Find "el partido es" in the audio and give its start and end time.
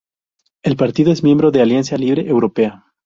0.63-1.21